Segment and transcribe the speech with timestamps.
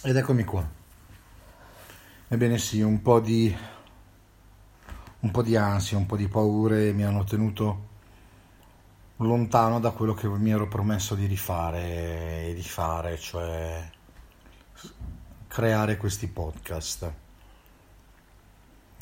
[0.00, 0.64] Ed eccomi qua.
[2.28, 3.52] Ebbene sì, un po' di
[5.20, 7.86] un po' di ansia, un po' di paure mi hanno tenuto
[9.16, 13.90] lontano da quello che mi ero promesso di rifare e di fare, cioè
[15.48, 17.12] creare questi podcast.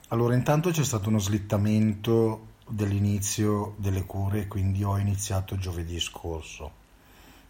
[0.09, 6.73] Allora, intanto c'è stato uno slittamento dell'inizio delle cure, quindi ho iniziato giovedì scorso.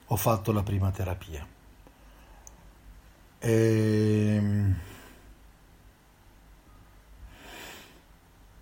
[0.06, 1.55] Ho fatto la prima terapia.
[3.38, 4.74] E...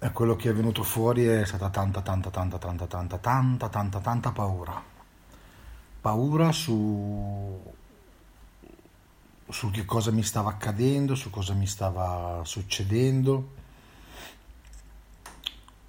[0.04, 4.00] e quello che è venuto fuori è stata tanta, tanta, tanta, tanta, tanta, tanta, tanta,
[4.00, 4.82] tanta paura.
[6.00, 7.74] Paura su,
[9.48, 13.52] su che cosa mi stava accadendo, su cosa mi stava succedendo,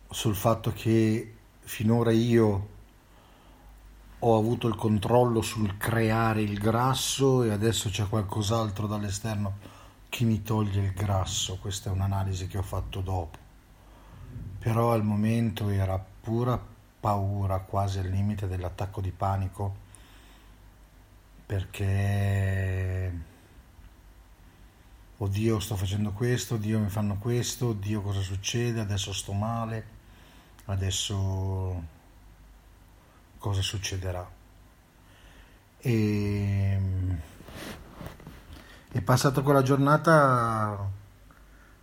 [0.09, 2.74] sul fatto che finora io
[4.19, 9.57] ho avuto il controllo sul creare il grasso e adesso c'è qualcos'altro dall'esterno
[10.09, 11.57] che mi toglie il grasso.
[11.57, 13.37] Questa è un'analisi che ho fatto dopo.
[14.59, 16.59] Però al momento era pura
[16.99, 19.75] paura, quasi al limite dell'attacco di panico,
[21.45, 23.19] perché
[25.17, 29.87] oddio sto facendo questo, oddio mi fanno questo, oddio cosa succede, adesso sto male,
[30.65, 31.93] adesso
[33.45, 34.27] cosa succederà.
[35.77, 36.79] E
[38.89, 40.89] è passata quella giornata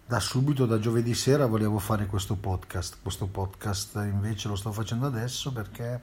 [0.05, 2.99] da subito, da giovedì sera, volevo fare questo podcast.
[3.01, 6.03] Questo podcast invece lo sto facendo adesso perché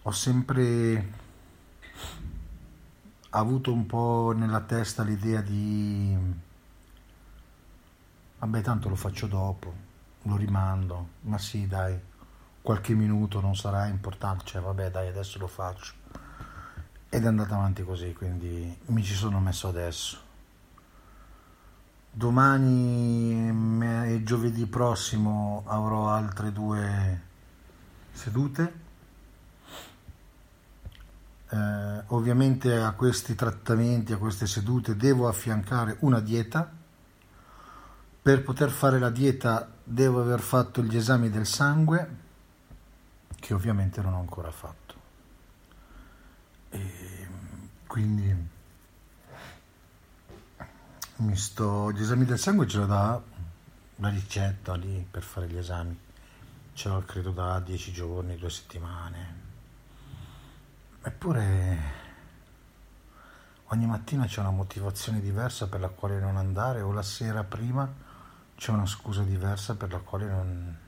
[0.00, 1.12] ho sempre
[3.28, 6.16] avuto un po' nella testa l'idea di
[8.38, 9.70] vabbè tanto lo faccio dopo,
[10.22, 12.12] lo rimando, ma sì dai,
[12.64, 15.92] qualche minuto non sarà importante, cioè vabbè dai adesso lo faccio.
[17.10, 20.16] Ed è andata avanti così, quindi mi ci sono messo adesso.
[22.10, 27.22] Domani e giovedì prossimo avrò altre due
[28.12, 28.80] sedute.
[31.50, 36.72] Eh, ovviamente a questi trattamenti, a queste sedute devo affiancare una dieta.
[38.22, 42.22] Per poter fare la dieta devo aver fatto gli esami del sangue
[43.44, 44.94] che ovviamente non ho ancora fatto.
[46.70, 47.28] E
[47.86, 48.48] quindi
[51.16, 53.22] mi sto, gli esami del sangue ce l'ho da
[53.96, 55.94] la ricetta lì per fare gli esami,
[56.72, 59.42] ce l'ho credo da dieci giorni, due settimane.
[61.02, 61.78] Eppure
[63.64, 67.92] ogni mattina c'è una motivazione diversa per la quale non andare o la sera prima
[68.56, 70.78] c'è una scusa diversa per la quale non,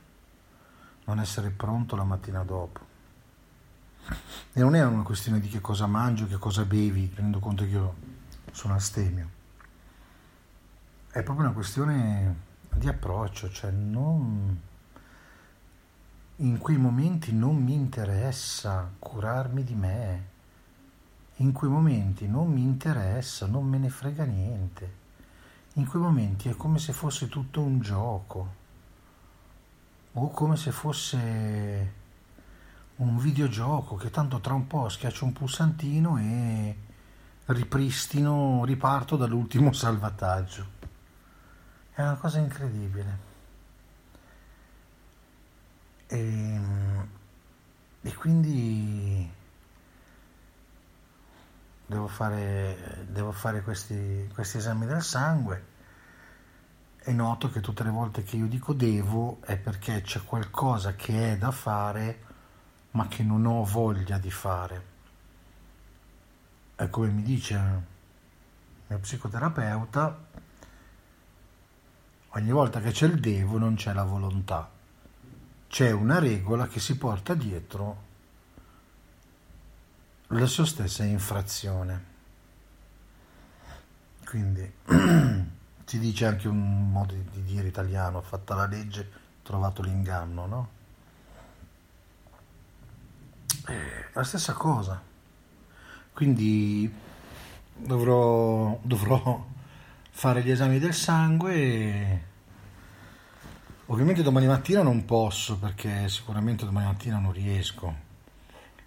[1.07, 2.79] non essere pronto la mattina dopo.
[4.53, 7.69] E non è una questione di che cosa mangio, che cosa bevi, tenendo conto che
[7.69, 7.95] io
[8.51, 9.29] sono astemio.
[11.09, 12.35] È proprio una questione
[12.75, 14.59] di approccio, cioè non...
[16.37, 20.27] in quei momenti non mi interessa curarmi di me,
[21.37, 24.95] in quei momenti non mi interessa, non me ne frega niente,
[25.73, 28.65] in quei momenti è come se fosse tutto un gioco
[30.19, 31.93] o come se fosse
[32.95, 36.75] un videogioco che tanto tra un po' schiaccio un pulsantino e
[37.45, 40.75] ripristino, riparto dall'ultimo salvataggio.
[41.93, 43.25] È una cosa incredibile.
[46.07, 46.59] E,
[48.01, 49.31] e quindi
[51.85, 55.75] devo fare, devo fare questi, questi esami del sangue
[57.07, 61.31] e noto che tutte le volte che io dico devo è perché c'è qualcosa che
[61.31, 62.25] è da fare
[62.91, 64.85] ma che non ho voglia di fare.
[66.75, 67.81] È come mi dice il
[68.87, 70.25] mio psicoterapeuta,
[72.27, 74.69] ogni volta che c'è il devo non c'è la volontà,
[75.69, 78.03] c'è una regola che si porta dietro
[80.27, 82.15] la sua stessa infrazione.
[84.25, 84.73] Quindi
[85.87, 89.09] si dice anche un modo di dire italiano, fatta la legge,
[89.41, 90.69] trovato l'inganno, no?
[93.65, 95.01] È la stessa cosa.
[96.11, 96.93] Quindi
[97.73, 99.45] dovrò, dovrò
[100.09, 101.53] fare gli esami del sangue.
[101.55, 102.23] E...
[103.85, 107.95] Ovviamente domani mattina non posso perché sicuramente domani mattina non riesco.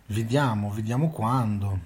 [0.05, 1.79] Vediamo, vediamo quando.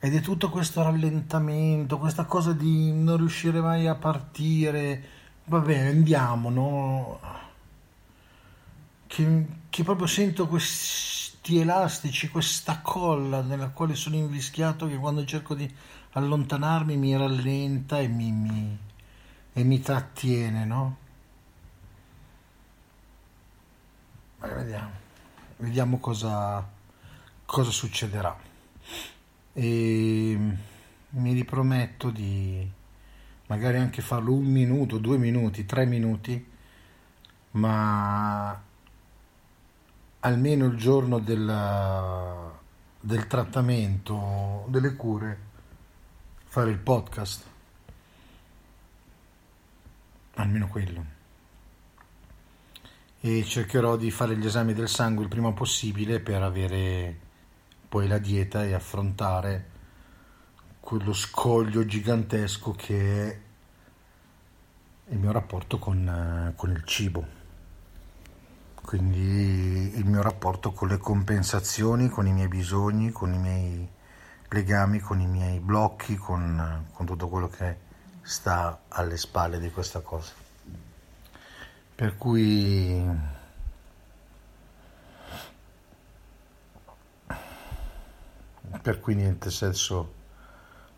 [0.00, 5.02] Ed è tutto questo rallentamento, questa cosa di non riuscire mai a partire.
[5.44, 7.20] Vabbè, andiamo, no?
[9.06, 15.54] Che, che proprio sento questi elastici, questa colla nella quale sono invischiato che quando cerco
[15.54, 15.68] di
[16.12, 18.78] allontanarmi mi rallenta e mi, mi,
[19.52, 20.96] e mi trattiene, no?
[24.38, 24.90] Ma vediamo,
[25.56, 26.64] vediamo cosa,
[27.44, 28.47] cosa succederà.
[29.58, 30.38] E
[31.08, 32.64] mi riprometto di
[33.46, 36.46] magari anche farlo un minuto, due minuti, tre minuti,
[37.52, 38.62] ma
[40.20, 42.52] almeno il giorno del,
[43.00, 45.38] del trattamento, delle cure,
[46.44, 47.44] fare il podcast.
[50.34, 51.04] Almeno quello.
[53.20, 57.26] E cercherò di fare gli esami del sangue il prima possibile per avere
[57.88, 59.76] poi la dieta e affrontare
[60.80, 63.40] quello scoglio gigantesco che è
[65.10, 67.38] il mio rapporto con, con il cibo
[68.88, 73.86] quindi il mio rapporto con le compensazioni, con i miei bisogni, con i miei
[74.48, 77.76] legami, con i miei blocchi, con, con tutto quello che
[78.22, 80.32] sta alle spalle di questa cosa.
[81.94, 83.06] Per cui
[88.88, 90.14] per cui niente senso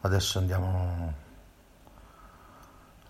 [0.02, 1.12] adesso andiamo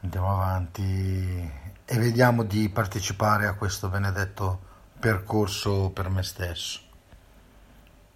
[0.00, 1.52] andiamo avanti
[1.84, 4.58] e vediamo di partecipare a questo benedetto
[4.98, 6.89] percorso per me stesso.